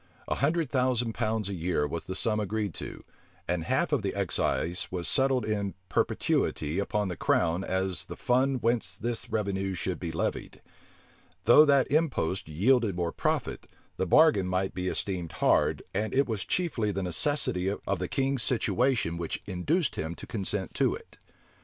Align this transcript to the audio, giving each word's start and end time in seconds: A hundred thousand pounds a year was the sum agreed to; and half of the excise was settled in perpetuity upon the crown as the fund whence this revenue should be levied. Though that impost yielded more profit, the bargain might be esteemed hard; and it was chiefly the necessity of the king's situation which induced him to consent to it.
A 0.27 0.33
hundred 0.33 0.71
thousand 0.71 1.13
pounds 1.13 1.47
a 1.47 1.53
year 1.53 1.85
was 1.87 2.05
the 2.07 2.15
sum 2.15 2.39
agreed 2.39 2.73
to; 2.73 3.03
and 3.47 3.65
half 3.65 3.91
of 3.91 4.01
the 4.01 4.15
excise 4.15 4.91
was 4.91 5.07
settled 5.07 5.45
in 5.45 5.75
perpetuity 5.89 6.79
upon 6.79 7.07
the 7.07 7.15
crown 7.15 7.63
as 7.63 8.07
the 8.07 8.15
fund 8.17 8.63
whence 8.63 8.95
this 8.95 9.29
revenue 9.29 9.75
should 9.75 9.99
be 9.99 10.11
levied. 10.11 10.63
Though 11.43 11.65
that 11.65 11.91
impost 11.91 12.49
yielded 12.49 12.95
more 12.95 13.11
profit, 13.11 13.67
the 13.97 14.07
bargain 14.07 14.47
might 14.47 14.73
be 14.73 14.87
esteemed 14.87 15.33
hard; 15.33 15.83
and 15.93 16.15
it 16.15 16.27
was 16.27 16.45
chiefly 16.45 16.91
the 16.91 17.03
necessity 17.03 17.67
of 17.69 17.99
the 17.99 18.07
king's 18.07 18.41
situation 18.41 19.17
which 19.17 19.39
induced 19.45 19.97
him 19.97 20.15
to 20.15 20.25
consent 20.25 20.73
to 20.73 20.95
it. 20.95 21.19